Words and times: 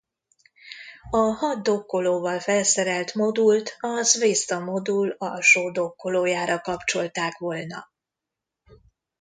A 1.09 1.17
hat 1.17 1.63
dokkolóval 1.63 2.39
felszerelt 2.39 3.13
modult 3.13 3.75
a 3.79 4.01
Zvezda 4.01 4.59
modul 4.59 5.15
alsó 5.17 5.71
dokkolójára 5.71 6.59
kapcsolták 6.61 7.37
volna. 7.37 7.91